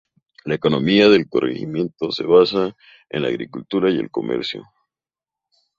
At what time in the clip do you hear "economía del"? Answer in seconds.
0.55-1.29